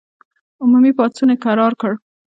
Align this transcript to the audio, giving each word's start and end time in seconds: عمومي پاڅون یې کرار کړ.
عمومي 0.61 0.91
پاڅون 0.97 1.29
یې 1.33 1.37
کرار 1.45 1.73
کړ. 1.81 1.91